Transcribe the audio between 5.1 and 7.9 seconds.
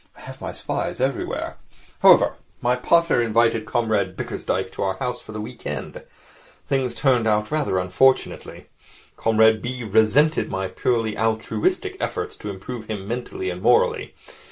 for the weekend. Things turned out rather